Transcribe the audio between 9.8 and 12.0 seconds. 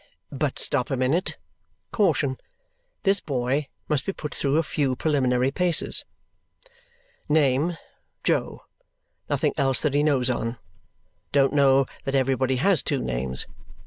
that he knows on. Don't know